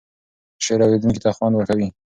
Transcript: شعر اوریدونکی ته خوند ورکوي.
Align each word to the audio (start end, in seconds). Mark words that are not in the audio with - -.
شعر 0.63 0.79
اوریدونکی 0.85 1.19
ته 1.23 1.29
خوند 1.37 1.53
ورکوي. 1.55 1.87